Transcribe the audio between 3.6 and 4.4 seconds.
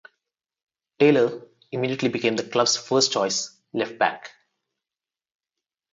left-back.